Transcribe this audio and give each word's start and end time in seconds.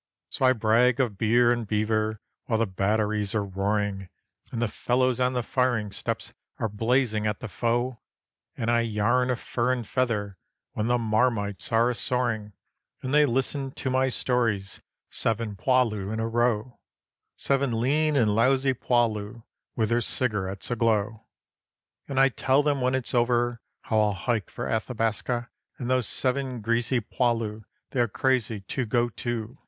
So 0.31 0.45
I 0.45 0.53
brag 0.53 0.99
of 0.99 1.19
bear 1.19 1.51
and 1.51 1.67
beaver 1.67 2.21
while 2.47 2.57
the 2.57 2.65
batteries 2.65 3.35
are 3.35 3.45
roaring, 3.45 4.09
And 4.51 4.59
the 4.59 4.67
fellows 4.67 5.19
on 5.19 5.33
the 5.33 5.43
firing 5.43 5.91
steps 5.91 6.33
are 6.57 6.67
blazing 6.67 7.27
at 7.27 7.39
the 7.39 7.47
foe; 7.47 8.01
And 8.57 8.71
I 8.71 8.79
yarn 8.81 9.29
of 9.29 9.39
fur 9.39 9.71
and 9.71 9.85
feather 9.87 10.39
when 10.71 10.87
the 10.87 10.97
'marmites' 10.97 11.71
are 11.71 11.91
a 11.91 11.93
soaring, 11.93 12.53
And 13.03 13.13
they 13.13 13.27
listen 13.27 13.69
to 13.73 13.91
my 13.91 14.09
stories, 14.09 14.81
seven 15.11 15.55
'poilus' 15.55 16.11
in 16.11 16.19
a 16.19 16.27
row, 16.27 16.79
Seven 17.35 17.79
lean 17.79 18.15
and 18.15 18.33
lousy 18.33 18.73
'poilus' 18.73 19.43
with 19.75 19.89
their 19.89 20.01
cigarettes 20.01 20.71
aglow. 20.71 21.27
And 22.07 22.19
I 22.19 22.29
tell 22.29 22.63
them 22.63 22.81
when 22.81 22.95
it's 22.95 23.13
over 23.13 23.61
how 23.81 23.99
I'll 23.99 24.13
hike 24.13 24.49
for 24.49 24.65
Athabaska; 24.67 25.49
And 25.77 25.91
those 25.91 26.07
seven 26.07 26.61
greasy 26.61 27.01
'poilus' 27.01 27.65
they 27.91 27.99
are 27.99 28.07
crazy 28.07 28.61
to 28.61 28.87
go 28.87 29.07
too. 29.09 29.59